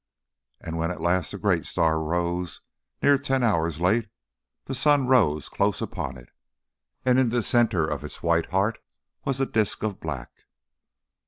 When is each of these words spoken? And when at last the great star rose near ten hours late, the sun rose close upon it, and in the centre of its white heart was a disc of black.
And 0.59 0.79
when 0.79 0.89
at 0.89 0.99
last 0.99 1.29
the 1.29 1.37
great 1.37 1.63
star 1.67 2.01
rose 2.01 2.61
near 3.03 3.19
ten 3.19 3.43
hours 3.43 3.79
late, 3.79 4.09
the 4.65 4.73
sun 4.73 5.05
rose 5.05 5.47
close 5.47 5.79
upon 5.79 6.17
it, 6.17 6.29
and 7.05 7.19
in 7.19 7.29
the 7.29 7.43
centre 7.43 7.85
of 7.85 8.03
its 8.03 8.23
white 8.23 8.47
heart 8.47 8.79
was 9.25 9.39
a 9.39 9.45
disc 9.45 9.83
of 9.83 9.99
black. 9.99 10.31